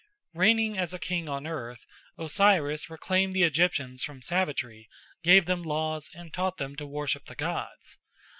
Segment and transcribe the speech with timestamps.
[0.33, 1.85] Reigning as a king on earth,
[2.17, 4.89] Osiris reclaimed the Egyptians from savagery,
[5.21, 7.99] gave them laws, and taught them to worship the gods.